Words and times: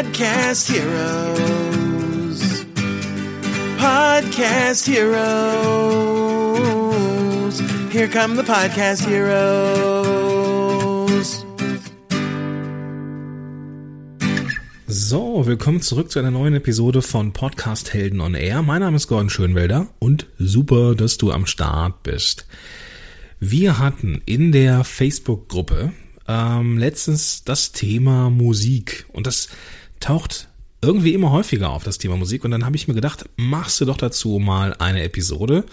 Podcast 0.00 0.72
Heroes. 0.72 2.40
Podcast 3.76 4.86
Heroes. 4.88 5.20
Here 7.92 8.08
come 8.08 8.34
the 8.34 8.42
Podcast 8.42 9.06
Heroes. 9.06 9.44
So, 14.86 15.44
willkommen 15.44 15.82
zurück 15.82 16.10
zu 16.10 16.18
einer 16.18 16.30
neuen 16.30 16.54
Episode 16.54 17.02
von 17.02 17.34
Podcast 17.34 17.92
Helden 17.92 18.22
on 18.22 18.34
Air. 18.34 18.62
Mein 18.62 18.80
Name 18.80 18.96
ist 18.96 19.06
Gordon 19.06 19.28
Schönwelder 19.28 19.88
und 19.98 20.28
super, 20.38 20.94
dass 20.94 21.18
du 21.18 21.30
am 21.30 21.44
Start 21.44 22.02
bist. 22.04 22.46
Wir 23.38 23.78
hatten 23.78 24.22
in 24.24 24.50
der 24.50 24.82
Facebook-Gruppe 24.84 25.92
ähm, 26.26 26.78
letztens 26.78 27.44
das 27.44 27.72
Thema 27.72 28.30
Musik 28.30 29.04
und 29.12 29.26
das 29.26 29.48
taucht 30.00 30.48
irgendwie 30.82 31.14
immer 31.14 31.30
häufiger 31.30 31.70
auf, 31.70 31.84
das 31.84 31.98
Thema 31.98 32.16
Musik. 32.16 32.44
Und 32.44 32.50
dann 32.50 32.64
habe 32.64 32.76
ich 32.76 32.88
mir 32.88 32.94
gedacht, 32.94 33.28
machst 33.36 33.80
du 33.80 33.84
doch 33.84 33.98
dazu 33.98 34.38
mal 34.38 34.74
eine 34.74 35.02
Episode, 35.02 35.64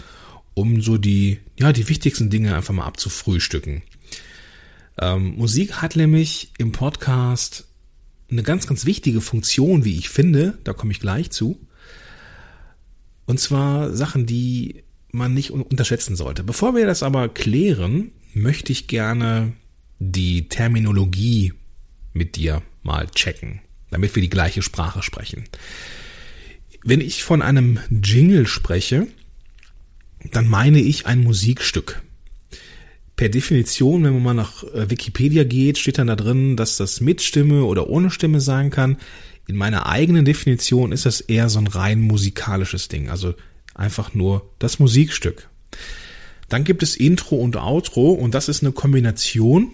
um 0.53 0.81
so 0.81 0.97
die, 0.97 1.39
ja, 1.59 1.71
die 1.71 1.88
wichtigsten 1.88 2.29
Dinge 2.29 2.55
einfach 2.55 2.73
mal 2.73 2.85
abzufrühstücken. 2.85 3.83
Ähm, 4.99 5.35
Musik 5.38 5.81
hat 5.81 5.95
nämlich 5.95 6.52
im 6.57 6.71
Podcast 6.71 7.67
eine 8.29 8.43
ganz, 8.43 8.67
ganz 8.67 8.85
wichtige 8.85 9.21
Funktion, 9.21 9.85
wie 9.85 9.97
ich 9.97 10.09
finde. 10.09 10.57
Da 10.63 10.73
komme 10.73 10.91
ich 10.91 10.99
gleich 10.99 11.31
zu. 11.31 11.59
Und 13.25 13.39
zwar 13.39 13.94
Sachen, 13.94 14.25
die 14.25 14.83
man 15.11 15.33
nicht 15.33 15.52
unterschätzen 15.52 16.16
sollte. 16.16 16.44
Bevor 16.44 16.75
wir 16.75 16.85
das 16.85 17.03
aber 17.03 17.30
klären, 17.30 18.11
möchte 18.33 18.71
ich 18.71 18.88
gerne 18.88 19.53
die 19.99 20.49
Terminologie 20.49 21.53
mit 22.13 22.35
dir 22.35 22.61
mal 22.83 23.07
checken, 23.07 23.61
damit 23.89 24.15
wir 24.15 24.21
die 24.21 24.29
gleiche 24.29 24.61
Sprache 24.61 25.03
sprechen. 25.03 25.45
Wenn 26.83 27.02
ich 27.02 27.23
von 27.23 27.41
einem 27.41 27.80
Jingle 27.89 28.47
spreche, 28.47 29.07
dann 30.31 30.47
meine 30.47 30.79
ich 30.79 31.05
ein 31.05 31.23
Musikstück. 31.23 32.02
Per 33.16 33.29
Definition, 33.29 34.03
wenn 34.03 34.13
man 34.13 34.23
mal 34.23 34.33
nach 34.33 34.63
äh, 34.63 34.89
Wikipedia 34.89 35.44
geht, 35.44 35.77
steht 35.77 35.97
dann 35.97 36.07
da 36.07 36.16
drin, 36.16 36.55
dass 36.55 36.77
das 36.77 37.02
mit 37.02 37.21
Stimme 37.21 37.63
oder 37.66 37.89
ohne 37.89 38.11
Stimme 38.11 38.41
sein 38.41 38.69
kann. 38.69 38.97
In 39.47 39.55
meiner 39.55 39.88
eigenen 39.88 40.23
Definition 40.23 40.91
ist 40.91 41.05
das 41.05 41.22
eher 41.22 41.49
so 41.49 41.59
ein 41.59 41.67
rein 41.67 41.99
musikalisches 42.01 42.89
Ding, 42.89 43.09
also 43.09 43.33
einfach 43.73 44.13
nur 44.13 44.53
das 44.59 44.77
Musikstück. 44.77 45.49
Dann 46.49 46.63
gibt 46.63 46.83
es 46.83 46.95
Intro 46.95 47.38
und 47.38 47.55
Outro 47.55 48.11
und 48.11 48.35
das 48.35 48.49
ist 48.49 48.61
eine 48.61 48.72
Kombination 48.72 49.73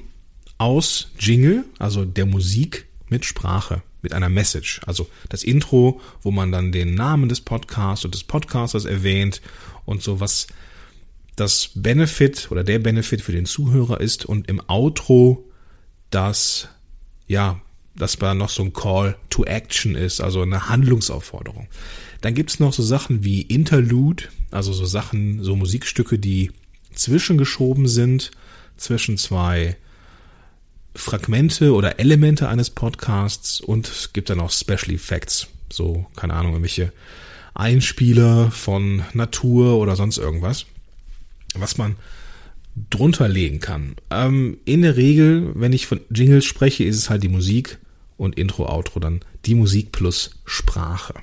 aus 0.58 1.12
Jingle, 1.20 1.66
also 1.80 2.06
der 2.06 2.26
Musik 2.26 2.86
mit 3.14 3.26
Sprache, 3.26 3.84
mit 4.02 4.12
einer 4.12 4.28
Message. 4.28 4.82
Also 4.88 5.08
das 5.30 5.44
Intro, 5.44 6.02
wo 6.24 6.32
man 6.32 6.52
dann 6.52 6.72
den 6.72 6.96
Namen 6.96 7.30
des 7.30 7.42
Podcasts 7.42 8.04
und 8.06 8.16
des 8.16 8.24
Podcasters 8.24 8.86
erwähnt 8.86 9.40
und 9.86 10.02
so 10.02 10.20
was 10.20 10.48
das 11.36 11.70
Benefit 11.76 12.48
oder 12.50 12.64
der 12.64 12.80
Benefit 12.80 13.22
für 13.22 13.32
den 13.32 13.46
Zuhörer 13.46 14.02
ist 14.02 14.26
und 14.26 14.50
im 14.50 14.68
Outro 14.68 15.48
das, 16.10 16.70
ja, 17.28 17.62
dass 17.96 18.18
da 18.18 18.34
noch 18.34 18.50
so 18.50 18.64
ein 18.64 18.74
Call 18.74 19.16
to 19.30 19.44
Action 19.44 19.94
ist, 19.94 20.22
also 20.22 20.42
eine 20.42 20.70
Handlungsaufforderung. 20.70 21.68
Dann 22.22 22.34
gibt's 22.34 22.60
noch 22.60 22.74
so 22.74 22.82
Sachen 22.82 23.24
wie 23.24 23.44
Interlude, 23.44 24.24
also 24.50 24.74
so 24.74 24.86
Sachen, 24.86 25.44
so 25.44 25.56
Musikstücke, 25.56 26.18
die 26.18 26.52
zwischengeschoben 26.96 27.88
sind 27.88 28.32
zwischen 28.76 29.20
zwei 29.20 29.78
Fragmente 30.96 31.74
oder 31.74 32.00
Elemente 32.00 32.50
eines 32.50 32.70
Podcasts 32.70 33.60
und 33.62 33.88
es 33.88 34.14
gibt 34.14 34.30
dann 34.30 34.40
auch 34.40 34.52
Special 34.52 34.92
Effects, 34.92 35.48
so, 35.72 36.06
keine 36.16 36.34
Ahnung, 36.34 36.54
irgendwelche 36.54 36.92
Einspieler 37.56 38.52
von 38.52 39.04
Natur 39.14 39.78
oder 39.78 39.96
sonst 39.96 40.18
irgendwas, 40.18 40.66
was 41.56 41.78
man 41.78 41.96
drunter 42.90 43.28
legen 43.28 43.60
kann. 43.60 43.96
Ähm, 44.10 44.58
in 44.66 44.82
der 44.82 44.96
Regel, 44.96 45.52
wenn 45.56 45.74
ich 45.74 45.88
von 45.88 46.00
Jingles 46.10 46.46
spreche, 46.46 46.84
ist 46.84 46.98
es 46.98 47.10
halt 47.10 47.24
die 47.24 47.30
Musik 47.30 47.80
und 48.18 48.38
Intro, 48.38 48.68
Outro 48.68 49.00
dann 49.00 49.22
die 49.46 49.56
Musik 49.56 49.92
plus 49.92 50.32
Sprache. 50.46 51.16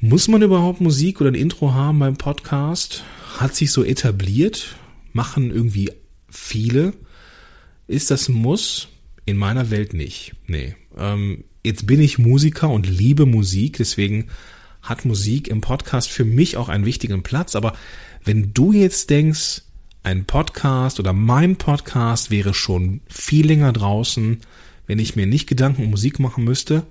Muss 0.00 0.28
man 0.28 0.42
überhaupt 0.42 0.80
Musik 0.80 1.20
oder 1.20 1.30
ein 1.30 1.34
Intro 1.34 1.72
haben 1.72 1.98
beim 1.98 2.16
Podcast? 2.16 3.04
Hat 3.38 3.54
sich 3.54 3.72
so 3.72 3.84
etabliert? 3.84 4.76
Machen 5.12 5.50
irgendwie 5.50 5.90
viele? 6.30 6.92
Ist 7.88 8.10
das 8.10 8.28
Muss? 8.28 8.88
In 9.24 9.38
meiner 9.38 9.70
Welt 9.70 9.94
nicht. 9.94 10.34
Nee. 10.46 10.76
Ähm, 10.96 11.44
jetzt 11.64 11.86
bin 11.86 12.00
ich 12.00 12.18
Musiker 12.18 12.68
und 12.68 12.86
liebe 12.86 13.26
Musik, 13.26 13.78
deswegen 13.78 14.28
hat 14.82 15.06
Musik 15.06 15.48
im 15.48 15.62
Podcast 15.62 16.10
für 16.10 16.24
mich 16.24 16.56
auch 16.58 16.68
einen 16.68 16.84
wichtigen 16.84 17.22
Platz. 17.22 17.56
Aber 17.56 17.74
wenn 18.24 18.52
du 18.52 18.72
jetzt 18.72 19.08
denkst, 19.10 19.62
ein 20.02 20.26
Podcast 20.26 21.00
oder 21.00 21.12
mein 21.12 21.56
Podcast 21.56 22.30
wäre 22.30 22.52
schon 22.54 23.00
viel 23.08 23.46
länger 23.46 23.72
draußen, 23.72 24.38
wenn 24.86 24.98
ich 24.98 25.16
mir 25.16 25.26
nicht 25.26 25.46
Gedanken 25.46 25.84
um 25.84 25.90
Musik 25.90 26.18
machen 26.18 26.44
müsste, 26.44 26.84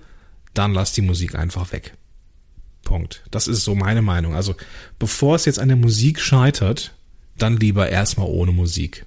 dann 0.53 0.73
lass 0.73 0.93
die 0.93 1.01
Musik 1.01 1.35
einfach 1.35 1.71
weg. 1.71 1.93
Punkt. 2.83 3.23
Das 3.29 3.47
ist 3.47 3.63
so 3.63 3.75
meine 3.75 4.01
Meinung. 4.01 4.33
Also 4.33 4.55
bevor 4.97 5.35
es 5.35 5.45
jetzt 5.45 5.59
an 5.59 5.67
der 5.67 5.77
Musik 5.77 6.19
scheitert, 6.19 6.95
dann 7.37 7.57
lieber 7.57 7.89
erstmal 7.89 8.27
ohne 8.27 8.51
Musik. 8.51 9.06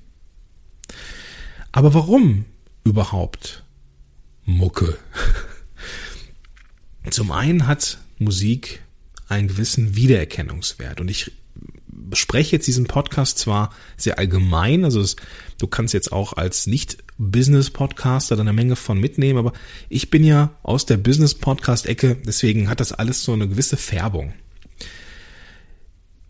Aber 1.73 1.95
warum 1.95 2.45
überhaupt 2.85 3.65
Mucke? 4.45 4.99
Zum 7.11 7.33
einen 7.33 7.67
hat 7.67 7.99
Musik 8.19 8.83
einen 9.29 9.49
gewissen 9.49 9.97
Wiedererkennungswert 9.97 11.01
und 11.01 11.09
ich 11.09 11.33
spreche 12.15 12.57
jetzt 12.57 12.67
diesen 12.67 12.87
Podcast 12.87 13.39
zwar 13.39 13.73
sehr 13.97 14.19
allgemein, 14.19 14.85
also 14.85 15.01
es, 15.01 15.17
du 15.59 15.67
kannst 15.67 15.95
jetzt 15.95 16.13
auch 16.13 16.33
als 16.33 16.67
Nicht-Business-Podcaster 16.67 18.37
da 18.37 18.43
eine 18.43 18.53
Menge 18.53 18.77
von 18.77 18.99
mitnehmen, 18.99 19.39
aber 19.39 19.53
ich 19.89 20.11
bin 20.11 20.25
ja 20.25 20.51
aus 20.63 20.87
der 20.87 20.97
Business-Podcast-Ecke, 20.97 22.19
deswegen 22.27 22.69
hat 22.69 22.81
das 22.81 22.93
alles 22.93 23.23
so 23.23 23.33
eine 23.33 23.49
gewisse 23.49 23.77
Färbung. 23.77 24.35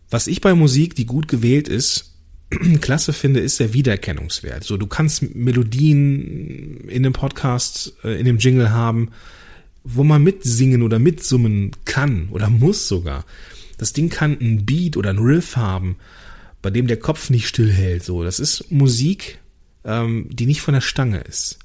Was 0.09 0.27
ich 0.27 0.41
bei 0.41 0.53
Musik, 0.53 0.95
die 0.95 1.05
gut 1.05 1.27
gewählt 1.27 1.67
ist, 1.67 2.10
klasse 2.81 3.13
finde, 3.13 3.39
ist 3.39 3.59
der 3.59 3.73
Wiedererkennungswert. 3.73 4.63
So, 4.63 4.77
du 4.77 4.87
kannst 4.87 5.35
Melodien 5.35 6.81
in 6.87 7.03
dem 7.03 7.13
Podcast, 7.13 7.93
äh, 8.03 8.19
in 8.19 8.25
dem 8.25 8.37
Jingle 8.37 8.71
haben, 8.71 9.11
wo 9.83 10.03
man 10.03 10.23
mitsingen 10.23 10.83
oder 10.83 10.99
mitsummen 10.99 11.71
kann 11.85 12.29
oder 12.29 12.49
muss 12.49 12.87
sogar. 12.87 13.25
Das 13.77 13.93
Ding 13.93 14.09
kann 14.09 14.37
ein 14.39 14.65
Beat 14.65 14.95
oder 14.97 15.09
ein 15.09 15.17
Riff 15.17 15.55
haben, 15.55 15.97
bei 16.61 16.69
dem 16.69 16.87
der 16.87 16.99
Kopf 16.99 17.29
nicht 17.29 17.47
stillhält. 17.47 18.03
So, 18.03 18.23
das 18.23 18.39
ist 18.39 18.69
Musik, 18.69 19.39
ähm, 19.83 20.27
die 20.31 20.45
nicht 20.45 20.61
von 20.61 20.73
der 20.73 20.81
Stange 20.81 21.21
ist. 21.21 21.57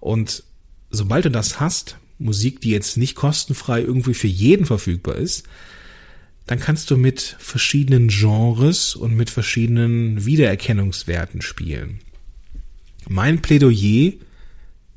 Und 0.00 0.42
sobald 0.90 1.24
du 1.24 1.30
das 1.30 1.60
hast, 1.60 1.96
Musik, 2.18 2.60
die 2.60 2.70
jetzt 2.70 2.96
nicht 2.96 3.14
kostenfrei 3.14 3.80
irgendwie 3.80 4.14
für 4.14 4.26
jeden 4.26 4.66
verfügbar 4.66 5.16
ist, 5.16 5.46
dann 6.46 6.60
kannst 6.60 6.90
du 6.90 6.96
mit 6.96 7.36
verschiedenen 7.38 8.08
Genres 8.08 8.94
und 8.94 9.16
mit 9.16 9.30
verschiedenen 9.30 10.24
Wiedererkennungswerten 10.24 11.42
spielen. 11.42 11.98
Mein 13.08 13.42
Plädoyer, 13.42 14.12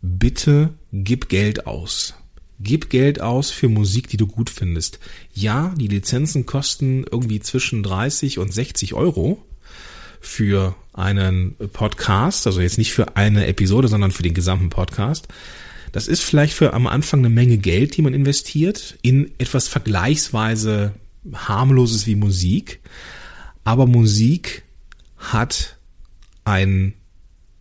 bitte 0.01 0.73
gib 0.91 1.29
Geld 1.29 1.67
aus. 1.67 2.15
Gib 2.59 2.89
Geld 2.89 3.21
aus 3.21 3.51
für 3.51 3.69
Musik, 3.69 4.09
die 4.09 4.17
du 4.17 4.27
gut 4.27 4.49
findest. 4.49 4.99
Ja, 5.33 5.73
die 5.77 5.87
Lizenzen 5.87 6.45
kosten 6.45 7.05
irgendwie 7.09 7.39
zwischen 7.39 7.83
30 7.83 8.37
und 8.37 8.53
60 8.53 8.93
Euro 8.93 9.43
für 10.19 10.75
einen 10.93 11.55
Podcast, 11.71 12.45
also 12.45 12.59
jetzt 12.59 12.77
nicht 12.77 12.91
für 12.91 13.15
eine 13.15 13.47
Episode, 13.47 13.87
sondern 13.87 14.11
für 14.11 14.23
den 14.23 14.33
gesamten 14.33 14.69
Podcast. 14.69 15.29
Das 15.93 16.07
ist 16.07 16.21
vielleicht 16.21 16.53
für 16.53 16.73
am 16.73 16.85
Anfang 16.85 17.21
eine 17.21 17.29
Menge 17.29 17.57
Geld, 17.57 17.95
die 17.95 18.01
man 18.01 18.13
investiert 18.13 18.97
in 19.01 19.31
etwas 19.37 19.67
vergleichsweise 19.67 20.93
harmloses 21.33 22.05
wie 22.07 22.15
Musik, 22.15 22.79
aber 23.63 23.85
Musik 23.85 24.63
hat 25.17 25.77
einen, 26.43 26.93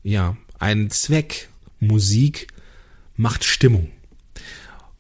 ja, 0.03 0.37
einen 0.59 0.91
Zweck. 0.91 1.49
Musik 1.81 2.49
macht 3.17 3.45
Stimmung. 3.45 3.91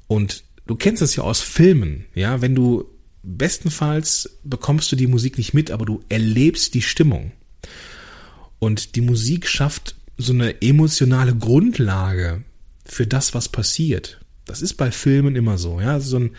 Und 0.06 0.44
du 0.66 0.76
kennst 0.76 1.02
das 1.02 1.16
ja 1.16 1.24
aus 1.24 1.40
Filmen, 1.40 2.06
ja, 2.14 2.40
wenn 2.40 2.54
du 2.54 2.84
bestenfalls 3.22 4.38
bekommst 4.44 4.90
du 4.92 4.96
die 4.96 5.06
Musik 5.06 5.38
nicht 5.38 5.54
mit, 5.54 5.70
aber 5.70 5.84
du 5.84 6.02
erlebst 6.08 6.74
die 6.74 6.82
Stimmung. 6.82 7.32
Und 8.58 8.96
die 8.96 9.00
Musik 9.00 9.46
schafft 9.46 9.96
so 10.16 10.32
eine 10.32 10.62
emotionale 10.62 11.34
Grundlage 11.36 12.42
für 12.84 13.06
das, 13.06 13.34
was 13.34 13.48
passiert. 13.48 14.20
Das 14.44 14.62
ist 14.62 14.74
bei 14.74 14.90
Filmen 14.90 15.36
immer 15.36 15.58
so, 15.58 15.80
ja, 15.80 16.00
so 16.00 16.18
ein 16.18 16.30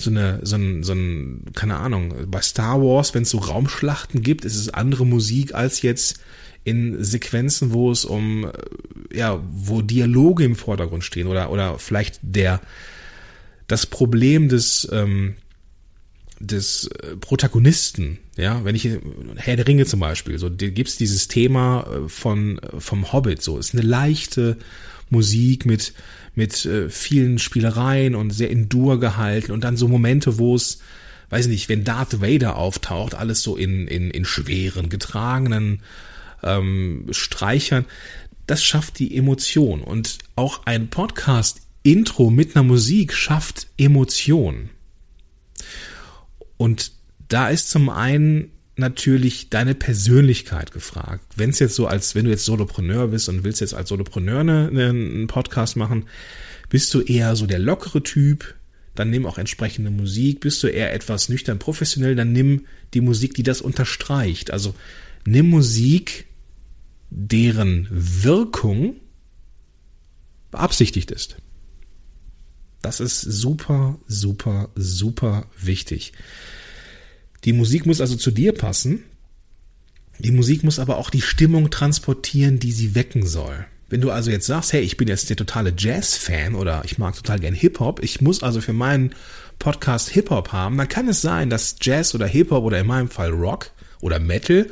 so 0.00 0.10
eine, 0.10 0.40
so 0.42 0.56
ein, 0.56 0.82
so 0.82 0.92
ein, 0.92 1.44
keine 1.54 1.76
Ahnung, 1.76 2.14
bei 2.26 2.40
Star 2.42 2.80
Wars, 2.80 3.14
wenn 3.14 3.22
es 3.22 3.30
so 3.30 3.38
Raumschlachten 3.38 4.22
gibt, 4.22 4.44
ist 4.44 4.56
es 4.56 4.72
andere 4.72 5.06
Musik 5.06 5.54
als 5.54 5.82
jetzt 5.82 6.20
in 6.64 7.02
Sequenzen, 7.02 7.72
wo 7.72 7.90
es 7.90 8.04
um 8.04 8.50
ja, 9.12 9.42
wo 9.52 9.82
Dialoge 9.82 10.44
im 10.44 10.56
Vordergrund 10.56 11.04
stehen 11.04 11.26
oder, 11.26 11.50
oder 11.50 11.78
vielleicht 11.78 12.20
der, 12.22 12.60
das 13.66 13.86
Problem 13.86 14.48
des, 14.48 14.88
ähm, 14.92 15.36
des 16.40 16.86
äh, 16.86 17.16
Protagonisten, 17.16 18.18
ja, 18.36 18.64
wenn 18.64 18.74
ich 18.74 18.88
Herr 19.36 19.56
der 19.56 19.66
Ringe 19.66 19.84
zum 19.84 20.00
Beispiel, 20.00 20.38
so 20.38 20.50
gibt's 20.50 20.96
dieses 20.96 21.28
Thema 21.28 21.86
äh, 21.86 22.08
von 22.08 22.60
vom 22.78 23.12
Hobbit, 23.12 23.42
so 23.42 23.58
ist 23.58 23.74
eine 23.74 23.82
leichte 23.82 24.56
Musik 25.10 25.66
mit 25.66 25.92
mit 26.34 26.64
äh, 26.64 26.88
vielen 26.88 27.38
Spielereien 27.38 28.14
und 28.14 28.30
sehr 28.30 28.50
in 28.50 28.68
Dur 28.68 28.98
gehalten 28.98 29.52
und 29.52 29.64
dann 29.64 29.76
so 29.76 29.86
Momente, 29.86 30.38
wo 30.38 30.54
es, 30.54 30.80
weiß 31.28 31.46
ich 31.46 31.50
nicht, 31.50 31.68
wenn 31.68 31.84
Darth 31.84 32.22
Vader 32.22 32.56
auftaucht, 32.56 33.14
alles 33.14 33.42
so 33.42 33.56
in 33.56 33.86
in 33.86 34.10
in 34.10 34.24
schweren 34.24 34.88
getragenen 34.88 35.82
ähm, 36.42 37.06
Streichern, 37.10 37.84
das 38.46 38.64
schafft 38.64 38.98
die 38.98 39.14
Emotion 39.14 39.82
und 39.82 40.18
auch 40.36 40.62
ein 40.64 40.88
Podcast 40.88 41.60
Intro 41.82 42.30
mit 42.30 42.56
einer 42.56 42.62
Musik 42.62 43.12
schafft 43.12 43.66
Emotion. 43.76 44.70
Und 46.60 46.92
da 47.28 47.48
ist 47.48 47.70
zum 47.70 47.88
einen 47.88 48.50
natürlich 48.76 49.48
deine 49.48 49.74
Persönlichkeit 49.74 50.72
gefragt. 50.72 51.24
Wenn 51.34 51.48
es 51.48 51.58
jetzt 51.58 51.74
so 51.74 51.86
als, 51.86 52.14
wenn 52.14 52.26
du 52.26 52.30
jetzt 52.30 52.44
Solopreneur 52.44 53.08
bist 53.08 53.30
und 53.30 53.44
willst 53.44 53.62
jetzt 53.62 53.72
als 53.72 53.88
Solopreneur 53.88 54.40
eine, 54.40 54.68
einen 54.68 55.26
Podcast 55.26 55.76
machen, 55.76 56.04
bist 56.68 56.92
du 56.92 57.00
eher 57.00 57.34
so 57.34 57.46
der 57.46 57.60
lockere 57.60 58.02
Typ, 58.02 58.56
dann 58.94 59.08
nimm 59.08 59.24
auch 59.24 59.38
entsprechende 59.38 59.90
Musik. 59.90 60.40
Bist 60.40 60.62
du 60.62 60.66
eher 60.66 60.92
etwas 60.92 61.30
nüchtern 61.30 61.58
professionell, 61.58 62.14
dann 62.14 62.32
nimm 62.32 62.66
die 62.92 63.00
Musik, 63.00 63.32
die 63.32 63.42
das 63.42 63.62
unterstreicht. 63.62 64.50
Also 64.50 64.74
nimm 65.24 65.48
Musik, 65.48 66.26
deren 67.08 67.88
Wirkung 67.90 68.96
beabsichtigt 70.50 71.10
ist. 71.10 71.38
Das 72.82 73.00
ist 73.00 73.20
super, 73.20 73.98
super, 74.06 74.70
super 74.74 75.46
wichtig. 75.60 76.12
Die 77.44 77.52
Musik 77.52 77.86
muss 77.86 78.00
also 78.00 78.16
zu 78.16 78.30
dir 78.30 78.52
passen. 78.52 79.04
Die 80.18 80.30
Musik 80.30 80.64
muss 80.64 80.78
aber 80.78 80.98
auch 80.98 81.10
die 81.10 81.22
Stimmung 81.22 81.70
transportieren, 81.70 82.58
die 82.58 82.72
sie 82.72 82.94
wecken 82.94 83.26
soll. 83.26 83.66
Wenn 83.88 84.00
du 84.00 84.10
also 84.10 84.30
jetzt 84.30 84.46
sagst, 84.46 84.72
hey, 84.72 84.82
ich 84.82 84.96
bin 84.96 85.08
jetzt 85.08 85.30
der 85.30 85.36
totale 85.36 85.74
Jazz-Fan 85.76 86.54
oder 86.54 86.82
ich 86.84 86.98
mag 86.98 87.16
total 87.16 87.40
gern 87.40 87.54
Hip-Hop, 87.54 88.02
ich 88.02 88.20
muss 88.20 88.42
also 88.42 88.60
für 88.60 88.72
meinen 88.72 89.14
Podcast 89.58 90.10
Hip-Hop 90.10 90.52
haben, 90.52 90.78
dann 90.78 90.88
kann 90.88 91.08
es 91.08 91.20
sein, 91.20 91.50
dass 91.50 91.76
Jazz 91.80 92.14
oder 92.14 92.26
Hip-Hop 92.26 92.62
oder 92.62 92.78
in 92.78 92.86
meinem 92.86 93.08
Fall 93.08 93.30
Rock 93.30 93.72
oder 94.00 94.20
Metal 94.20 94.70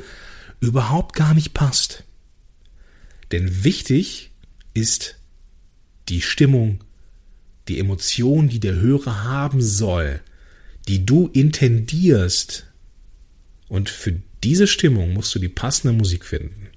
überhaupt 0.61 1.15
gar 1.15 1.33
nicht 1.33 1.53
passt. 1.53 2.05
Denn 3.31 3.63
wichtig 3.63 4.31
ist 4.73 5.17
die 6.07 6.21
Stimmung, 6.21 6.79
die 7.69 7.79
Emotion, 7.79 8.49
die 8.49 8.59
der 8.59 8.75
Hörer 8.75 9.23
haben 9.23 9.61
soll, 9.61 10.21
die 10.87 11.05
du 11.05 11.27
intendierst. 11.27 12.65
Und 13.67 13.89
für 13.89 14.19
diese 14.43 14.67
Stimmung 14.67 15.13
musst 15.13 15.33
du 15.35 15.39
die 15.39 15.49
passende 15.49 15.95
Musik 15.95 16.25
finden. 16.25 16.67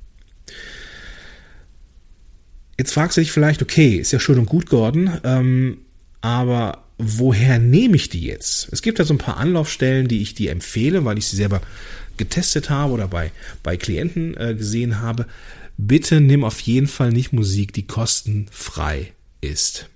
Jetzt 2.78 2.92
fragst 2.92 3.16
du 3.16 3.20
dich 3.20 3.32
vielleicht, 3.32 3.62
okay, 3.62 3.96
ist 3.96 4.12
ja 4.12 4.20
schön 4.20 4.38
und 4.38 4.46
gut, 4.46 4.66
Gordon, 4.66 5.18
ähm, 5.24 5.78
aber 6.20 6.84
woher 6.98 7.58
nehme 7.58 7.96
ich 7.96 8.08
die 8.08 8.24
jetzt? 8.24 8.68
Es 8.72 8.82
gibt 8.82 8.98
ja 8.98 9.04
so 9.04 9.14
ein 9.14 9.18
paar 9.18 9.36
Anlaufstellen, 9.36 10.08
die 10.08 10.22
ich 10.22 10.34
dir 10.34 10.50
empfehle, 10.50 11.04
weil 11.04 11.18
ich 11.18 11.26
sie 11.26 11.36
selber 11.36 11.60
getestet 12.16 12.70
habe 12.70 12.92
oder 12.92 13.08
bei, 13.08 13.32
bei 13.62 13.76
Klienten 13.76 14.36
äh, 14.36 14.54
gesehen 14.54 15.00
habe. 15.00 15.26
Bitte 15.78 16.20
nimm 16.20 16.44
auf 16.44 16.60
jeden 16.60 16.86
Fall 16.86 17.10
nicht 17.10 17.32
Musik, 17.32 17.72
die 17.72 17.86
kostenfrei 17.86 19.12
ist. 19.40 19.88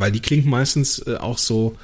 Weil 0.00 0.12
die 0.12 0.20
klingt 0.20 0.46
meistens 0.46 1.06
äh, 1.06 1.16
auch 1.16 1.36
so, 1.36 1.76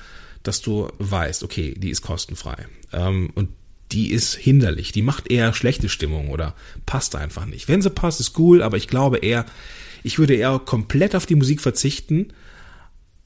dass 0.42 0.62
du 0.62 0.88
weißt, 0.98 1.44
okay, 1.44 1.74
die 1.76 1.90
ist 1.90 2.00
kostenfrei. 2.00 2.66
Ähm, 2.92 3.28
und 3.34 3.50
die 3.92 4.10
ist 4.10 4.34
hinderlich. 4.34 4.90
Die 4.90 5.02
macht 5.02 5.30
eher 5.30 5.52
schlechte 5.52 5.90
Stimmung 5.90 6.30
oder 6.30 6.54
passt 6.86 7.14
einfach 7.14 7.44
nicht. 7.44 7.68
Wenn 7.68 7.82
sie 7.82 7.90
passt, 7.90 8.20
ist 8.20 8.38
cool, 8.38 8.62
aber 8.62 8.78
ich 8.78 8.88
glaube 8.88 9.18
eher, 9.18 9.44
ich 10.02 10.18
würde 10.18 10.34
eher 10.34 10.58
komplett 10.58 11.14
auf 11.14 11.26
die 11.26 11.34
Musik 11.34 11.60
verzichten, 11.60 12.28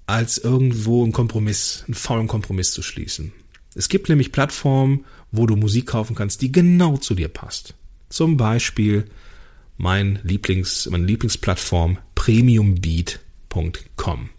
als 0.06 0.38
irgendwo 0.38 1.04
einen 1.04 1.12
Kompromiss, 1.12 1.84
einen 1.86 1.94
faulen 1.94 2.26
Kompromiss 2.26 2.72
zu 2.72 2.82
schließen. 2.82 3.32
Es 3.76 3.88
gibt 3.88 4.08
nämlich 4.08 4.32
Plattformen, 4.32 5.04
wo 5.30 5.46
du 5.46 5.54
Musik 5.54 5.86
kaufen 5.86 6.16
kannst, 6.16 6.42
die 6.42 6.50
genau 6.50 6.96
zu 6.96 7.14
dir 7.14 7.28
passt. 7.28 7.74
Zum 8.08 8.36
Beispiel 8.36 9.04
mein 9.76 10.18
Lieblings, 10.24 10.88
meine 10.90 11.06
Lieblingsplattform 11.06 11.98
premiumbeat.com. 12.16 14.30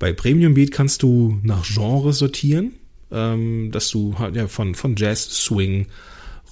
Bei 0.00 0.14
Premium 0.14 0.54
Beat 0.54 0.72
kannst 0.72 1.02
du 1.02 1.38
nach 1.42 1.62
Genre 1.62 2.14
sortieren, 2.14 2.72
ähm, 3.12 3.70
dass 3.70 3.90
du 3.90 4.18
halt 4.18 4.34
ja 4.34 4.48
von, 4.48 4.74
von 4.74 4.96
Jazz, 4.96 5.44
Swing, 5.44 5.86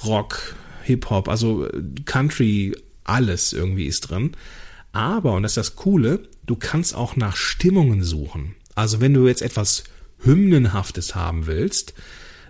Rock, 0.05 0.55
Hip-Hop, 0.85 1.29
also 1.29 1.67
äh, 1.67 1.83
Country, 2.05 2.77
alles 3.05 3.55
irgendwie 3.55 3.87
ist 3.87 4.03
drin. 4.03 4.33
Aber, 4.93 5.33
und 5.33 5.45
das 5.45 5.53
ist 5.53 5.57
das 5.57 5.77
Coole, 5.77 6.29
du 6.45 6.57
kannst 6.57 6.95
auch 6.95 7.17
nach 7.17 7.37
Stimmungen 7.37 8.05
suchen. 8.05 8.55
Also 8.75 9.01
wenn 9.01 9.15
du 9.15 9.27
jetzt 9.27 9.43
etwas 9.43 9.85
Hymnenhaftes 10.19 11.15
haben 11.15 11.47
willst, 11.47 11.95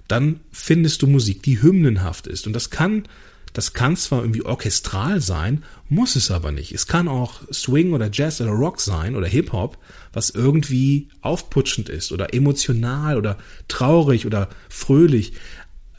dann 0.09 0.41
findest 0.51 1.03
du 1.03 1.06
Musik, 1.06 1.44
die 1.44 1.62
hymnenhaft 1.62 2.27
ist. 2.27 2.49
Und 2.49 2.55
das 2.55 2.71
kann 2.71 3.05
das 3.53 3.73
kann 3.73 3.97
zwar 3.97 4.21
irgendwie 4.21 4.44
orchestral 4.44 5.21
sein, 5.21 5.65
muss 5.89 6.17
es 6.17 6.31
aber 6.31 6.53
nicht. 6.53 6.73
Es 6.73 6.87
kann 6.87 7.09
auch 7.09 7.41
Swing 7.53 7.93
oder 7.93 8.11
Jazz 8.12 8.41
oder 8.41 8.51
Rock 8.51 8.81
sein 8.81 9.17
oder 9.17 9.27
Hip-Hop, 9.27 9.79
was 10.19 10.31
irgendwie 10.31 11.11
aufputschend 11.20 11.88
ist 11.88 12.11
oder 12.11 12.35
emotional 12.35 13.17
oder 13.17 13.38
traurig 13.69 14.26
oder 14.26 14.49
fröhlich. 14.69 15.32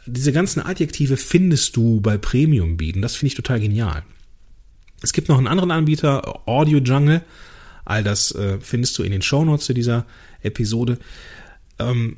Diese 0.05 0.33
ganzen 0.33 0.61
Adjektive 0.61 1.15
findest 1.15 1.77
du 1.77 2.01
bei 2.01 2.17
Premium 2.17 2.75
bieten. 2.75 3.01
Das 3.01 3.15
finde 3.15 3.29
ich 3.29 3.35
total 3.35 3.61
genial. 3.61 4.03
Es 5.01 5.13
gibt 5.13 5.29
noch 5.29 5.37
einen 5.37 5.47
anderen 5.47 5.71
Anbieter, 5.71 6.45
Audio 6.49 6.79
Jungle. 6.79 7.21
All 7.85 8.03
das 8.03 8.35
äh, 8.35 8.57
findest 8.59 8.97
du 8.97 9.03
in 9.03 9.11
den 9.11 9.21
Shownotes 9.21 9.67
zu 9.67 9.73
dieser 9.73 10.05
Episode. 10.41 10.99
Ähm, 11.79 12.17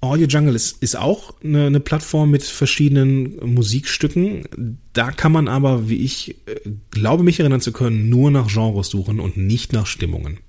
Audio 0.00 0.26
Jungle 0.26 0.56
ist, 0.56 0.82
ist 0.82 0.96
auch 0.98 1.40
eine, 1.44 1.66
eine 1.66 1.78
Plattform 1.80 2.32
mit 2.32 2.42
verschiedenen 2.42 3.54
Musikstücken. 3.54 4.78
Da 4.92 5.12
kann 5.12 5.30
man 5.30 5.46
aber, 5.46 5.88
wie 5.88 6.04
ich 6.04 6.38
äh, 6.48 6.70
glaube, 6.90 7.22
mich 7.22 7.38
erinnern 7.38 7.60
zu 7.60 7.70
können, 7.70 8.08
nur 8.08 8.32
nach 8.32 8.48
Genres 8.52 8.88
suchen 8.88 9.20
und 9.20 9.36
nicht 9.36 9.72
nach 9.72 9.86
Stimmungen. 9.86 10.40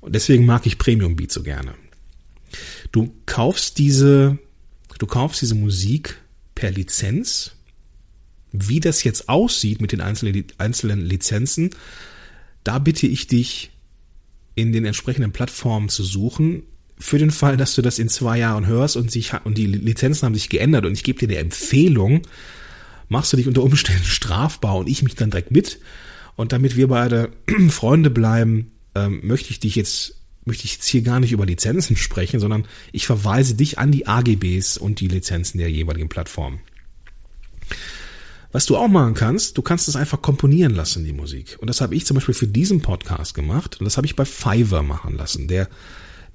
Und 0.00 0.14
deswegen 0.14 0.46
mag 0.46 0.66
ich 0.66 0.78
Premium 0.78 1.16
Beat 1.16 1.32
so 1.32 1.42
gerne. 1.42 1.74
Du 2.92 3.12
kaufst 3.26 3.78
diese, 3.78 4.38
du 4.98 5.06
kaufst 5.06 5.42
diese 5.42 5.54
Musik 5.54 6.18
per 6.54 6.70
Lizenz. 6.70 7.52
Wie 8.52 8.80
das 8.80 9.04
jetzt 9.04 9.28
aussieht 9.28 9.80
mit 9.80 9.92
den 9.92 10.00
einzelnen, 10.00 11.04
Lizenzen, 11.04 11.70
da 12.64 12.78
bitte 12.78 13.06
ich 13.06 13.26
dich, 13.26 13.70
in 14.54 14.72
den 14.72 14.84
entsprechenden 14.84 15.30
Plattformen 15.30 15.88
zu 15.88 16.02
suchen 16.02 16.64
für 16.98 17.18
den 17.18 17.30
Fall, 17.30 17.56
dass 17.56 17.76
du 17.76 17.82
das 17.82 18.00
in 18.00 18.08
zwei 18.08 18.38
Jahren 18.38 18.66
hörst 18.66 18.96
und 18.96 19.10
sich 19.10 19.32
und 19.44 19.56
die 19.56 19.66
Lizenzen 19.66 20.26
haben 20.26 20.34
sich 20.34 20.48
geändert 20.48 20.84
und 20.84 20.94
ich 20.94 21.04
gebe 21.04 21.20
dir 21.20 21.28
eine 21.28 21.38
Empfehlung, 21.38 22.22
machst 23.08 23.32
du 23.32 23.36
dich 23.36 23.46
unter 23.46 23.62
Umständen 23.62 24.04
strafbar 24.04 24.76
und 24.76 24.88
ich 24.88 25.02
mich 25.02 25.14
dann 25.14 25.30
direkt 25.30 25.52
mit. 25.52 25.78
Und 26.34 26.52
damit 26.52 26.76
wir 26.76 26.88
beide 26.88 27.30
Freunde 27.68 28.10
bleiben, 28.10 28.72
ähm, 28.94 29.20
möchte 29.22 29.50
ich 29.50 29.60
dich 29.60 29.74
jetzt 29.74 30.14
möchte 30.44 30.64
ich 30.64 30.74
jetzt 30.74 30.86
hier 30.86 31.02
gar 31.02 31.20
nicht 31.20 31.32
über 31.32 31.44
Lizenzen 31.44 31.94
sprechen, 31.94 32.40
sondern 32.40 32.66
ich 32.90 33.06
verweise 33.06 33.54
dich 33.54 33.78
an 33.78 33.92
die 33.92 34.06
AGBs 34.06 34.78
und 34.78 35.00
die 35.00 35.08
Lizenzen 35.08 35.58
der 35.58 35.70
jeweiligen 35.70 36.08
Plattform. 36.08 36.60
Was 38.50 38.64
du 38.64 38.76
auch 38.78 38.88
machen 38.88 39.12
kannst, 39.12 39.58
du 39.58 39.62
kannst 39.62 39.88
es 39.88 39.96
einfach 39.96 40.22
komponieren 40.22 40.74
lassen, 40.74 41.04
die 41.04 41.12
Musik. 41.12 41.58
Und 41.60 41.68
das 41.68 41.82
habe 41.82 41.94
ich 41.94 42.06
zum 42.06 42.14
Beispiel 42.14 42.34
für 42.34 42.46
diesen 42.46 42.80
Podcast 42.80 43.34
gemacht 43.34 43.78
und 43.78 43.84
das 43.84 43.98
habe 43.98 44.06
ich 44.06 44.16
bei 44.16 44.24
Fiverr 44.24 44.82
machen 44.82 45.16
lassen. 45.16 45.48
Der 45.48 45.68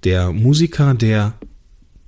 der 0.04 0.32
Musiker, 0.32 0.94
der 0.94 1.34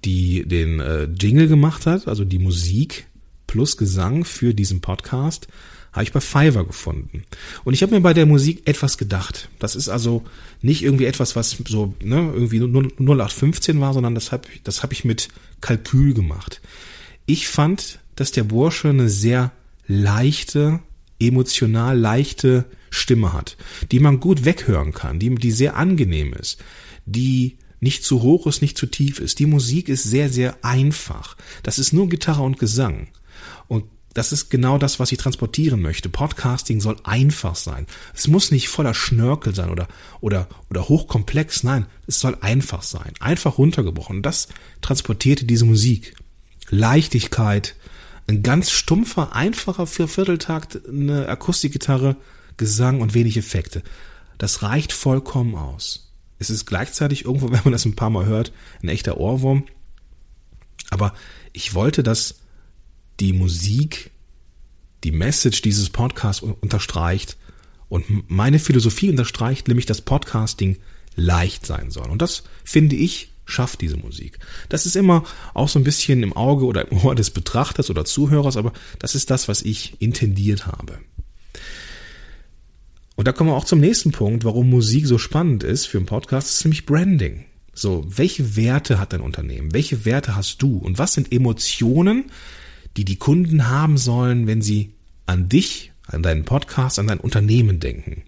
die 0.03 0.47
den 0.47 0.79
äh, 0.79 1.05
Jingle 1.05 1.47
gemacht 1.47 1.87
hat, 1.87 2.07
also 2.07 2.23
die 2.23 2.37
Musik 2.37 3.07
plus 3.47 3.77
Gesang 3.77 4.25
für 4.25 4.53
diesen 4.53 4.81
Podcast, 4.81 5.47
habe 5.95 6.03
ich 6.03 6.11
bei 6.11 6.19
Fiverr 6.19 6.65
gefunden. 6.65 7.23
Und 7.63 7.73
ich 7.73 7.81
habe 7.81 7.95
mir 7.95 8.01
bei 8.01 8.13
der 8.13 8.25
Musik 8.25 8.63
etwas 8.65 8.97
gedacht. 8.97 9.49
Das 9.59 9.75
ist 9.75 9.87
also 9.87 10.23
nicht 10.61 10.83
irgendwie 10.83 11.05
etwas, 11.05 11.37
was 11.37 11.57
so 11.67 11.95
ne, 12.03 12.31
irgendwie 12.33 12.59
0815 12.59 13.79
war, 13.79 13.93
sondern 13.93 14.13
das 14.13 14.33
habe 14.33 14.47
das 14.65 14.83
hab 14.83 14.91
ich 14.91 15.05
mit 15.05 15.29
Kalkül 15.61 16.13
gemacht. 16.13 16.61
Ich 17.25 17.47
fand, 17.47 17.99
dass 18.15 18.31
der 18.31 18.43
Bursche 18.43 18.89
eine 18.89 19.09
sehr 19.09 19.53
leichte, 19.87 20.81
emotional 21.19 21.97
leichte 21.97 22.65
Stimme 22.89 23.31
hat, 23.31 23.55
die 23.91 23.99
man 23.99 24.19
gut 24.19 24.43
weghören 24.43 24.93
kann, 24.93 25.19
die, 25.19 25.33
die 25.35 25.51
sehr 25.51 25.77
angenehm 25.77 26.33
ist, 26.33 26.61
die 27.05 27.57
nicht 27.79 28.03
zu 28.03 28.21
hoch 28.21 28.47
ist, 28.47 28.61
nicht 28.61 28.77
zu 28.77 28.87
tief 28.87 29.19
ist. 29.19 29.39
Die 29.39 29.45
Musik 29.45 29.87
ist 29.87 30.03
sehr, 30.03 30.29
sehr 30.29 30.57
einfach. 30.63 31.37
Das 31.63 31.79
ist 31.79 31.93
nur 31.93 32.09
Gitarre 32.09 32.43
und 32.43 32.59
Gesang. 32.59 33.07
Das 34.15 34.31
ist 34.31 34.49
genau 34.49 34.77
das, 34.77 34.97
was 34.97 35.11
ich 35.11 35.17
transportieren 35.17 35.81
möchte. 35.81 36.07
Podcasting 36.07 36.79
soll 36.79 36.95
einfach 37.03 37.55
sein. 37.55 37.85
Es 38.13 38.29
muss 38.29 38.49
nicht 38.49 38.69
voller 38.69 38.93
Schnörkel 38.93 39.53
sein 39.53 39.69
oder, 39.69 39.89
oder, 40.21 40.47
oder 40.69 40.87
hochkomplex. 40.87 41.63
Nein, 41.63 41.85
es 42.07 42.21
soll 42.21 42.37
einfach 42.39 42.81
sein. 42.81 43.11
Einfach 43.19 43.57
runtergebrochen. 43.57 44.21
Das 44.21 44.47
transportierte 44.79 45.43
diese 45.43 45.65
Musik. 45.65 46.15
Leichtigkeit, 46.69 47.75
ein 48.27 48.41
ganz 48.41 48.71
stumpfer, 48.71 49.35
einfacher 49.35 49.85
Viervierteltakt, 49.85 50.87
eine 50.87 51.27
Akustikgitarre, 51.27 52.15
Gesang 52.55 53.01
und 53.01 53.15
wenig 53.15 53.35
Effekte. 53.35 53.83
Das 54.37 54.63
reicht 54.63 54.93
vollkommen 54.93 55.55
aus. 55.55 56.13
Es 56.39 56.49
ist 56.49 56.65
gleichzeitig 56.65 57.25
irgendwo, 57.25 57.47
wenn 57.51 57.61
man 57.65 57.73
das 57.73 57.83
ein 57.83 57.97
paar 57.97 58.09
Mal 58.09 58.25
hört, 58.25 58.53
ein 58.81 58.87
echter 58.87 59.17
Ohrwurm. 59.17 59.65
Aber 60.89 61.13
ich 61.51 61.73
wollte, 61.73 62.01
dass 62.01 62.44
die 63.19 63.33
Musik 63.33 64.11
die 65.03 65.11
Message 65.11 65.61
dieses 65.61 65.89
Podcasts 65.91 66.41
unterstreicht 66.41 67.37
und 67.89 68.29
meine 68.29 68.57
Philosophie 68.57 69.09
unterstreicht, 69.09 69.67
nämlich 69.67 69.85
dass 69.85 70.01
Podcasting 70.01 70.77
leicht 71.15 71.65
sein 71.65 71.91
soll. 71.91 72.09
Und 72.09 72.21
das 72.21 72.43
finde 72.63 72.95
ich 72.95 73.29
schafft 73.45 73.81
diese 73.81 73.97
Musik. 73.97 74.39
Das 74.69 74.87
ist 74.87 74.95
immer 74.95 75.23
auch 75.53 75.69
so 75.69 75.77
ein 75.77 75.83
bisschen 75.83 76.23
im 76.23 76.33
Auge 76.33 76.65
oder 76.65 76.89
im 76.89 76.97
Ohr 76.97 77.13
des 77.13 77.29
Betrachters 77.29 77.91
oder 77.91 78.03
Zuhörers, 78.03 78.57
aber 78.57 78.73
das 78.97 79.13
ist 79.13 79.29
das, 79.29 79.47
was 79.47 79.61
ich 79.61 80.01
intendiert 80.01 80.65
habe. 80.65 80.97
Und 83.15 83.27
da 83.27 83.31
kommen 83.31 83.51
wir 83.51 83.55
auch 83.55 83.65
zum 83.65 83.79
nächsten 83.79 84.11
Punkt, 84.11 84.43
warum 84.43 84.69
Musik 84.69 85.05
so 85.05 85.19
spannend 85.19 85.63
ist 85.63 85.85
für 85.85 85.97
einen 85.97 86.07
Podcast, 86.07 86.49
ist 86.49 86.65
nämlich 86.65 86.87
Branding. 86.87 87.45
So, 87.73 88.05
welche 88.07 88.55
Werte 88.55 88.99
hat 88.99 89.13
dein 89.13 89.21
Unternehmen? 89.21 89.73
Welche 89.73 90.05
Werte 90.05 90.35
hast 90.35 90.61
du? 90.61 90.77
Und 90.77 90.97
was 90.97 91.13
sind 91.13 91.31
Emotionen, 91.31 92.25
die 92.97 93.05
die 93.05 93.17
Kunden 93.17 93.69
haben 93.69 93.97
sollen, 93.97 94.47
wenn 94.47 94.61
sie 94.61 94.93
an 95.25 95.49
dich, 95.49 95.91
an 96.07 96.23
deinen 96.23 96.45
Podcast, 96.45 96.99
an 96.99 97.07
dein 97.07 97.19
Unternehmen 97.19 97.79
denken. 97.79 98.23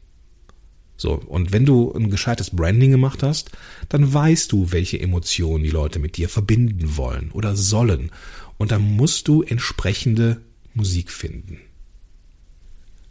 So, 0.97 1.13
und 1.13 1.51
wenn 1.51 1.65
du 1.65 1.93
ein 1.93 2.09
gescheites 2.09 2.49
Branding 2.49 2.89
gemacht 2.91 3.21
hast, 3.21 3.51
dann 3.87 4.11
weißt 4.11 4.51
du, 4.51 4.71
welche 4.71 4.99
Emotionen 4.99 5.63
die 5.63 5.69
Leute 5.69 5.99
mit 5.99 6.17
dir 6.17 6.27
verbinden 6.27 6.97
wollen 6.97 7.29
oder 7.31 7.55
sollen. 7.55 8.11
Und 8.57 8.71
dann 8.71 8.81
musst 8.81 9.27
du 9.27 9.43
entsprechende 9.43 10.41
Musik 10.73 11.11
finden. 11.11 11.59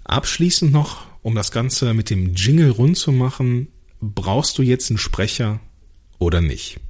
Abschließend 0.02 0.72
noch, 0.72 1.06
um 1.22 1.36
das 1.36 1.52
Ganze 1.52 1.94
mit 1.94 2.10
dem 2.10 2.34
Jingle 2.34 2.70
rund 2.70 2.96
zu 2.96 3.12
machen, 3.12 3.68
brauchst 4.00 4.58
du 4.58 4.62
jetzt 4.62 4.90
einen 4.90 4.98
Sprecher 4.98 5.60
oder 6.18 6.40
nicht? 6.40 6.80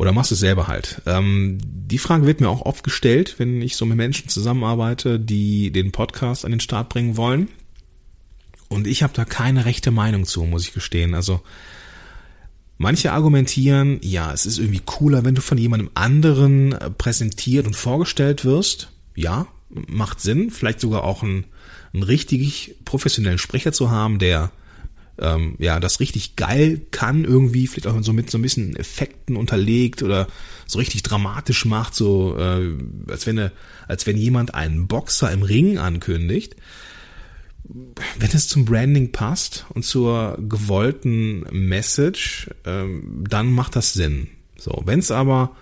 Oder 0.00 0.12
machst 0.12 0.30
du 0.30 0.34
es 0.34 0.40
selber 0.40 0.66
halt? 0.66 1.02
Ähm, 1.04 1.58
die 1.62 1.98
Frage 1.98 2.24
wird 2.24 2.40
mir 2.40 2.48
auch 2.48 2.62
oft 2.62 2.82
gestellt, 2.82 3.34
wenn 3.36 3.60
ich 3.60 3.76
so 3.76 3.84
mit 3.84 3.98
Menschen 3.98 4.30
zusammenarbeite, 4.30 5.20
die 5.20 5.70
den 5.72 5.92
Podcast 5.92 6.46
an 6.46 6.52
den 6.52 6.60
Start 6.60 6.88
bringen 6.88 7.18
wollen. 7.18 7.48
Und 8.70 8.86
ich 8.86 9.02
habe 9.02 9.12
da 9.12 9.26
keine 9.26 9.66
rechte 9.66 9.90
Meinung 9.90 10.24
zu, 10.24 10.44
muss 10.44 10.64
ich 10.64 10.72
gestehen. 10.72 11.12
Also 11.12 11.42
manche 12.78 13.12
argumentieren, 13.12 13.98
ja, 14.00 14.32
es 14.32 14.46
ist 14.46 14.56
irgendwie 14.58 14.80
cooler, 14.82 15.22
wenn 15.26 15.34
du 15.34 15.42
von 15.42 15.58
jemandem 15.58 15.90
anderen 15.92 16.72
äh, 16.72 16.88
präsentiert 16.88 17.66
und 17.66 17.76
vorgestellt 17.76 18.46
wirst. 18.46 18.88
Ja, 19.14 19.48
macht 19.68 20.22
Sinn. 20.22 20.50
Vielleicht 20.50 20.80
sogar 20.80 21.04
auch 21.04 21.22
einen, 21.22 21.44
einen 21.92 22.04
richtig 22.04 22.74
professionellen 22.86 23.36
Sprecher 23.36 23.72
zu 23.72 23.90
haben, 23.90 24.18
der 24.18 24.50
ähm, 25.20 25.54
ja 25.58 25.80
das 25.80 26.00
richtig 26.00 26.36
geil 26.36 26.80
kann 26.90 27.24
irgendwie, 27.24 27.66
vielleicht 27.66 27.86
auch 27.86 28.02
so 28.02 28.12
mit 28.12 28.30
so 28.30 28.38
ein 28.38 28.42
bisschen 28.42 28.76
Effekten 28.76 29.36
unterlegt 29.36 30.02
oder 30.02 30.26
so 30.66 30.78
richtig 30.78 31.02
dramatisch 31.02 31.64
macht, 31.64 31.94
so 31.94 32.36
äh, 32.38 32.76
als 33.08 33.26
wenn 33.26 33.50
als 33.88 34.06
wenn 34.06 34.16
jemand 34.16 34.54
einen 34.54 34.86
Boxer 34.86 35.30
im 35.30 35.42
Ring 35.42 35.78
ankündigt. 35.78 36.56
Wenn 38.18 38.30
es 38.32 38.48
zum 38.48 38.64
Branding 38.64 39.12
passt 39.12 39.66
und 39.68 39.84
zur 39.84 40.36
gewollten 40.40 41.44
Message, 41.52 42.50
ähm, 42.64 43.24
dann 43.28 43.52
macht 43.52 43.76
das 43.76 43.92
Sinn. 43.92 44.28
So, 44.56 44.82
wenn 44.86 44.98
es 44.98 45.12
aber 45.12 45.54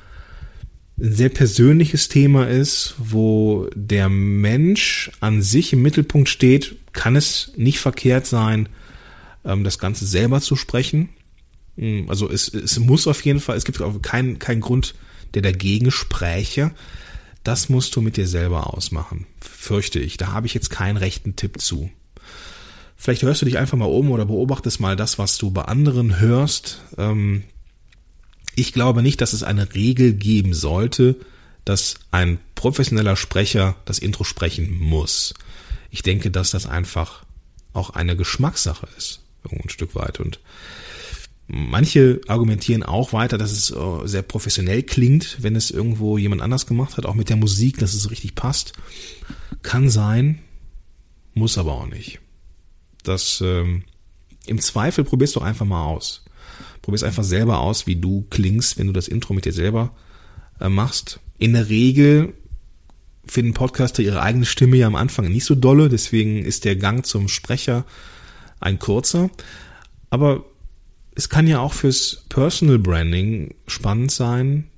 ein 0.99 1.13
sehr 1.13 1.29
persönliches 1.29 2.09
Thema 2.09 2.49
ist, 2.49 2.95
wo 2.99 3.69
der 3.75 4.09
Mensch 4.09 5.11
an 5.21 5.43
sich 5.43 5.73
im 5.73 5.83
Mittelpunkt 5.83 6.29
steht, 6.29 6.77
kann 6.93 7.15
es 7.15 7.53
nicht 7.57 7.79
verkehrt 7.79 8.27
sein, 8.27 8.69
ähm, 9.49 9.65
das 9.65 9.81
Ganze 9.81 10.07
selber 10.07 10.41
zu 10.41 10.55
sprechen. 10.55 11.09
Mm, 11.77 12.09
also 12.09 12.31
es, 12.31 12.49
es 12.49 12.79
muss 12.79 13.09
auf 13.09 13.25
jeden 13.25 13.41
Fall, 13.41 13.57
es 13.57 13.65
gibt 13.65 13.81
keinen 14.03 14.39
keinen 14.39 14.61
Grund, 14.61 14.95
der 15.35 15.43
dagegen 15.43 15.91
spräche. 15.91 16.71
Das 17.43 17.69
musst 17.69 17.97
du 17.97 18.03
mit 18.03 18.17
dir 18.17 18.29
selber 18.29 18.75
ausmachen, 18.75 19.27
fürchte 19.41 19.99
ich. 19.99 20.19
Da 20.19 20.33
habe 20.33 20.47
ich 20.47 20.55
jetzt 20.55 20.71
keinen 20.71 20.99
rechten 20.99 21.35
Tipp 21.35 21.61
zu. 21.61 21.91
Vielleicht 22.97 23.23
hörst 23.23 23.43
du 23.43 23.47
dich 23.47 23.59
einfach 23.59 23.79
mal 23.79 23.87
um 23.87 24.11
oder 24.11 24.27
beobachtest 24.27 24.81
mal 24.81 24.97
das, 24.97 25.19
was 25.19 25.39
du 25.39 25.51
bei 25.51 25.63
anderen 25.63 26.21
hörst. 26.21 26.83
Ähm, 26.99 27.45
ich 28.55 28.73
glaube 28.73 29.03
nicht, 29.03 29.21
dass 29.21 29.33
es 29.33 29.45
eine 29.45 29.75
Regel 29.75 30.13
geben 30.13 30.53
sollte, 30.53 31.17
dass 31.65 31.95
ein 32.11 32.39
professioneller 32.55 33.17
Sprecher 33.17 33.77
das 33.85 33.99
Intro 33.99 34.25
sprechen 34.25 34.77
muss. 34.79 35.33
Ich 35.91 36.03
denke, 36.03 36.31
dass 36.31 36.51
das 36.51 36.67
einfach 36.67 37.25
auch 37.73 37.91
eine 37.91 38.17
Geschmackssache 38.17 38.89
ist 38.97 39.23
ein 39.45 39.69
Stück 39.69 39.95
weit. 39.95 40.21
Und 40.21 40.41
manche 41.47 42.21
argumentieren 42.27 42.83
auch 42.83 43.13
weiter, 43.13 43.39
dass 43.39 43.53
es 43.53 43.71
äh, 43.71 44.07
sehr 44.07 44.23
professionell 44.23 44.83
klingt, 44.83 45.43
wenn 45.43 45.57
es 45.57 45.71
irgendwo 45.71 46.19
jemand 46.19 46.43
anders 46.43 46.67
gemacht 46.67 46.97
hat, 46.97 47.07
auch 47.07 47.15
mit 47.15 47.29
der 47.29 47.37
Musik, 47.37 47.79
dass 47.79 47.95
es 47.95 48.11
richtig 48.11 48.35
passt. 48.35 48.73
Kann 49.63 49.89
sein, 49.89 50.41
muss 51.35 51.59
aber 51.59 51.73
auch 51.73 51.87
nicht. 51.87 52.21
Das 53.03 53.43
ähm, 53.45 53.85
im 54.47 54.61
Zweifel 54.61 55.05
probierst 55.05 55.37
du 55.37 55.41
einfach 55.41 55.67
mal 55.67 55.85
aus. 55.85 56.25
Probierst 56.83 57.05
einfach 57.05 57.25
selber 57.25 57.61
aus, 57.61 57.87
wie 57.87 57.97
du 57.97 58.27
klingst, 58.31 58.79
wenn 58.79 58.87
du 58.87 58.93
das 58.93 59.09
Intro 59.09 59.35
mit 59.35 59.45
dir 59.45 59.53
selber 59.53 59.95
äh, 60.61 60.69
machst. 60.69 61.21
In 61.39 61.53
der 61.53 61.69
Regel 61.69 62.35
finden 63.27 63.53
Podcaster 63.53 64.03
ihre 64.03 64.23
eigene 64.23 64.47
Stimme 64.47 64.77
ja 64.77 64.87
am 64.87 64.97
Anfang 64.97 65.29
nicht 65.29 65.45
so 65.45 65.55
dolle, 65.55 65.89
deswegen 65.89 66.45
ist 66.45 66.65
der 66.65 66.77
Gang 66.77 67.05
zum 67.05 67.29
Sprecher 67.29 67.85
ein 68.61 68.79
kurzer. 68.79 69.31
Aber 70.11 70.45
es 71.15 71.29
kann 71.29 71.47
ja 71.47 71.61
auch 71.61 71.73
fürs 71.73 72.25
Personal 72.29 72.79
Branding 72.79 73.55
spannend 73.67 74.11
sein, 74.11 74.69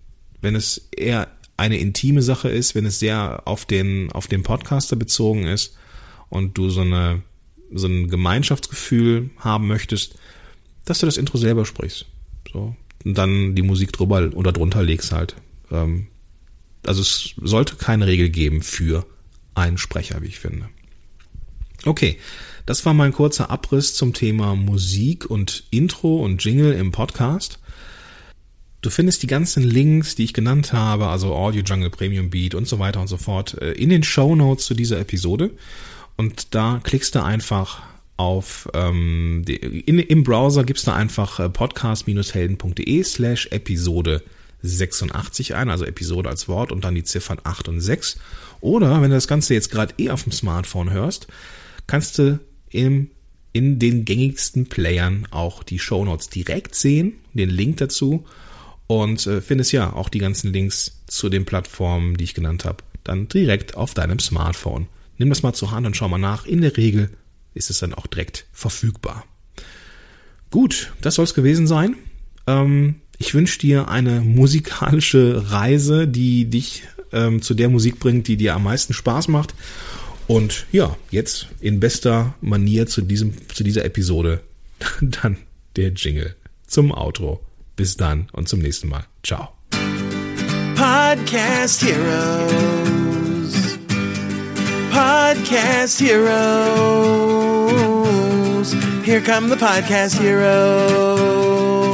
wenn 0.41 0.55
es 0.55 0.89
eher 0.97 1.29
eine 1.57 1.79
intime 1.79 2.23
Sache 2.23 2.49
ist, 2.49 2.75
wenn 2.75 2.87
es 2.87 2.99
sehr 2.99 3.43
auf 3.45 3.67
den, 3.67 4.11
auf 4.13 4.27
den 4.27 4.43
Podcaster 4.43 4.97
bezogen 4.97 5.47
ist 5.47 5.77
und 6.31 6.57
du 6.57 6.71
so 6.71 6.81
eine, 6.81 7.23
so 7.73 7.87
ein 7.87 8.09
Gemeinschaftsgefühl 8.09 9.31
haben 9.37 9.67
möchtest, 9.67 10.15
dass 10.87 11.01
du 11.01 11.07
das 11.07 11.19
Intro 11.19 11.37
selber 11.37 11.67
sprichst. 11.67 12.07
So. 12.51 12.75
Und 13.05 13.19
dann 13.19 13.55
die 13.55 13.63
Musik 13.63 13.93
drüber 13.93 14.31
oder 14.35 14.53
drunter 14.53 14.83
legst 14.83 15.13
halt. 15.13 15.37
Ähm, 15.71 16.07
also 16.87 17.03
es 17.03 17.35
sollte 17.43 17.77
keine 17.77 18.07
Regel 18.07 18.31
geben 18.31 18.63
für 18.63 19.07
einen 19.55 19.79
Sprecher, 19.79 20.23
wie 20.23 20.29
ich 20.29 20.39
finde. 20.39 20.69
Okay, 21.85 22.19
das 22.71 22.87
war 22.87 22.95
mein 22.95 23.13
kurzer 23.13 23.51
Abriss 23.51 23.97
zum 23.97 24.13
Thema 24.13 24.55
Musik 24.55 25.29
und 25.29 25.65
Intro 25.71 26.25
und 26.25 26.45
Jingle 26.45 26.73
im 26.73 26.93
Podcast. 26.93 27.59
Du 28.81 28.91
findest 28.91 29.25
die 29.25 29.27
ganzen 29.27 29.65
Links, 29.65 30.15
die 30.15 30.23
ich 30.23 30.35
genannt 30.35 30.73
habe, 30.73 31.09
also 31.09 31.35
Audio 31.35 31.65
Jungle, 31.65 31.91
Premium 31.91 32.31
Beat 32.31 32.55
und 32.55 32.69
so 32.69 32.79
weiter 32.79 33.01
und 33.01 33.09
so 33.09 33.17
fort, 33.17 33.61
äh, 33.61 33.73
in 33.73 33.89
den 33.89 34.05
Show 34.05 34.37
Notes 34.37 34.67
zu 34.67 34.75
dieser 34.75 35.01
Episode. 35.01 35.51
Und 36.17 36.55
da 36.55 36.81
klickst 36.85 37.17
du 37.17 37.25
einfach 37.25 37.83
auf 38.17 38.69
ähm, 38.73 39.43
die, 39.49 39.57
in, 39.57 39.99
im 39.99 40.23
Browser 40.23 40.63
gibst 40.63 40.87
du 40.87 40.93
einfach 40.93 41.41
äh, 41.41 41.49
podcast-helden.de 41.49 43.03
slash 43.03 43.49
Episode 43.49 44.23
86 44.63 45.57
ein, 45.57 45.71
also 45.71 45.85
Episode 45.85 46.29
als 46.29 46.47
Wort 46.47 46.71
und 46.71 46.85
dann 46.85 46.95
die 46.95 47.03
Ziffern 47.03 47.41
8 47.43 47.67
und 47.67 47.81
6. 47.81 48.21
Oder 48.61 49.03
wenn 49.03 49.11
du 49.11 49.17
das 49.17 49.27
Ganze 49.27 49.55
jetzt 49.55 49.73
gerade 49.73 49.93
eh 49.99 50.11
auf 50.11 50.23
dem 50.23 50.31
Smartphone 50.31 50.93
hörst, 50.93 51.27
kannst 51.89 52.17
du 52.21 52.39
im, 52.71 53.11
in 53.53 53.79
den 53.79 54.05
gängigsten 54.05 54.67
Playern 54.67 55.27
auch 55.31 55.63
die 55.63 55.79
Show 55.79 56.05
Notes 56.05 56.29
direkt 56.29 56.75
sehen, 56.75 57.15
den 57.35 57.51
Link 57.51 57.79
dazu 57.79 58.25
und 58.87 59.27
äh, 59.27 59.41
findest 59.41 59.73
ja 59.73 59.93
auch 59.93 60.09
die 60.09 60.19
ganzen 60.19 60.53
Links 60.53 61.03
zu 61.07 61.29
den 61.29 61.45
Plattformen, 61.45 62.17
die 62.17 62.25
ich 62.25 62.35
genannt 62.35 62.65
habe, 62.65 62.79
dann 63.05 63.29
direkt 63.29 63.77
auf 63.77 63.95
deinem 63.95 64.19
Smartphone. 64.19 64.87
Nimm 65.19 65.29
das 65.29 65.43
mal 65.43 65.53
zur 65.53 65.71
Hand 65.71 65.87
und 65.87 65.97
schau 65.97 66.09
mal 66.09 66.19
nach. 66.19 66.47
In 66.47 66.61
der 66.61 66.77
Regel 66.77 67.11
ist 67.55 67.71
es 67.71 67.81
dann 67.81 67.95
auch 67.95 68.07
direkt 68.07 68.47
verfügbar. 68.53 69.25
Gut, 70.51 70.93
das 71.01 71.17
soll 71.17 71.25
es 71.25 71.35
gewesen 71.35 71.67
sein. 71.67 71.97
Ähm, 72.47 72.97
ich 73.19 73.35
wünsche 73.35 73.59
dir 73.59 73.89
eine 73.89 74.21
musikalische 74.23 75.51
Reise, 75.51 76.09
die 76.09 76.47
dich 76.47 76.85
ähm, 77.13 77.43
zu 77.43 77.55
der 77.55 77.69
Musik 77.69 78.01
bringt, 78.01 78.29
die 78.29 78.37
dir 78.37 78.55
am 78.55 78.65
meisten 78.65 78.95
Spaß 78.95 79.29
macht. 79.29 79.55
Und 80.31 80.67
ja, 80.71 80.97
jetzt 81.11 81.49
in 81.61 81.81
bester 81.81 82.35
Manier 82.41 82.87
zu 82.87 83.03
diesem, 83.03 83.35
zu 83.53 83.65
dieser 83.65 83.85
Episode 83.85 84.41
dann 85.01 85.39
der 85.75 85.89
Jingle 85.89 86.37
zum 86.69 86.93
Outro. 86.93 87.45
Bis 87.75 87.97
dann 87.97 88.29
und 88.31 88.49
zum 88.49 88.61
nächsten 88.61 88.89
Mal. 88.89 89.07
Ciao. 89.25 89.49
Podcast 90.77 91.83
Heroes. 91.83 93.55
Podcast 94.93 96.01
Heroes. 96.01 96.31
Here 99.05 99.21
come 99.21 99.49
the 99.49 99.57
Podcast 99.57 100.21
Heroes. 100.21 101.90